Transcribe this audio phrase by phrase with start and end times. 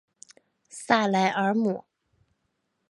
[0.67, 1.85] 萨莱尔姆。